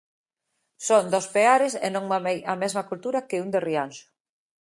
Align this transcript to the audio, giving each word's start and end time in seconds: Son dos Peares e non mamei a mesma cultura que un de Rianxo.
Son 0.87 1.03
dos 1.13 1.25
Peares 1.33 1.73
e 1.85 1.87
non 1.95 2.09
mamei 2.11 2.39
a 2.53 2.55
mesma 2.61 2.87
cultura 2.89 3.25
que 3.27 3.41
un 3.43 3.49
de 3.53 3.59
Rianxo. 3.67 4.05